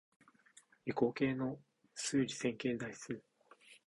[0.83, 1.59] 理工系の
[1.93, 3.21] 数理線形代数